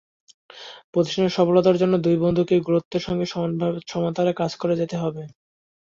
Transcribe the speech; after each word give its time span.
প্রতিষ্ঠানের 0.93 1.35
সফলতার 1.37 1.79
জন্য 1.81 1.93
দুই 2.05 2.17
বন্ধুকেই 2.23 2.61
গুরুত্বের 2.61 3.05
সঙ্গে 3.07 3.25
সমানতালে 3.87 4.31
কাজ 4.33 4.51
করে 4.61 4.73
যেতে 4.81 4.95
হবে। 4.97 5.23